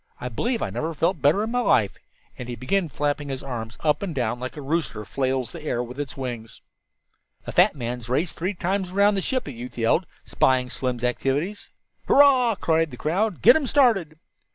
[0.19, 1.95] I believe I never felt better in my life,"
[2.35, 5.83] and he began flapping his arms up and down like a rooster flails the air
[5.83, 6.59] with its wings.
[7.45, 11.69] "A fat man's race three times around the ship!" a youth yelled, spying Slim's activities.
[12.07, 13.43] "Hurrah!" cried the crowd.
[13.43, 14.17] "Get them started."